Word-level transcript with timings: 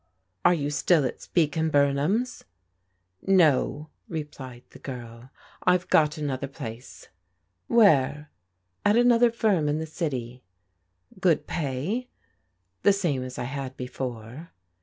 "Are 0.45 0.55
you 0.55 0.71
still 0.71 1.05
at 1.05 1.21
Speke 1.21 1.55
and 1.57 1.71
Bumham's? 1.71 2.43
""No," 3.43 3.91
replied 4.07 4.63
the 4.71 4.79
girl." 4.79 5.29
I've 5.63 5.89
got 5.89 6.17
another 6.17 6.47
place." 6.47 7.09
"Where?"" 7.67 8.31
At 8.83 8.97
another 8.97 9.29
firm 9.29 9.69
in 9.69 9.77
the 9.77 9.85
city." 9.85 10.43
"Good 11.19 11.45
pay?"" 11.45 12.09
The 12.81 12.93
same 12.93 13.21
as 13.21 13.37
I 13.37 13.43
had 13.43 13.77
before." 13.77 14.49